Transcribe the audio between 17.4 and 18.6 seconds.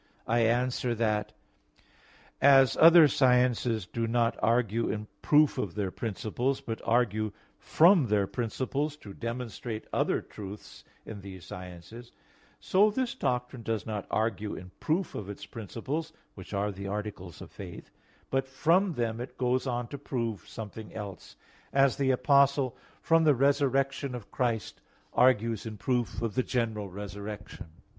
faith, but